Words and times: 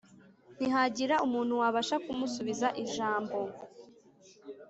Ntihagira 0.57 1.15
umuntu 1.25 1.53
wabasha 1.61 1.95
kumusubiza 2.05 2.67
ijambo 2.83 3.37